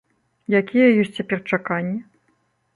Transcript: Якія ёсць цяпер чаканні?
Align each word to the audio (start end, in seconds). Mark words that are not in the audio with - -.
Якія 0.59 0.87
ёсць 1.03 1.13
цяпер 1.19 1.45
чаканні? 1.53 1.97